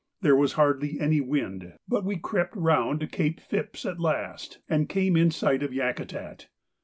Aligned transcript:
There 0.21 0.35
was 0.35 0.53
hardly 0.53 0.99
any 0.99 1.21
wind, 1.21 1.73
but 1.87 2.03
we 2.03 2.17
crept 2.17 2.55
round 2.55 3.11
Cape 3.11 3.39
Phipps 3.39 3.85
at 3.85 3.99
last, 3.99 4.57
and 4.67 4.89
came 4.89 5.15
in 5.15 5.29
sight 5.29 5.61
of 5.61 5.71
Yakutat. 5.75 6.47